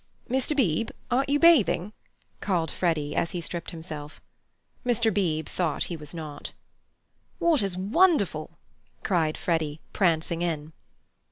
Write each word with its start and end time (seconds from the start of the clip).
"Mr. 0.27 0.55
Beebe, 0.57 0.91
aren't 1.11 1.29
you 1.29 1.37
bathing?" 1.37 1.93
called 2.39 2.71
Freddy, 2.71 3.15
as 3.15 3.29
he 3.29 3.39
stripped 3.39 3.69
himself. 3.69 4.19
Mr. 4.83 5.13
Beebe 5.13 5.47
thought 5.47 5.83
he 5.83 5.95
was 5.95 6.11
not. 6.11 6.53
"Water's 7.39 7.77
wonderful!" 7.77 8.49
cried 9.03 9.37
Freddy, 9.37 9.79
prancing 9.93 10.41
in. 10.41 10.73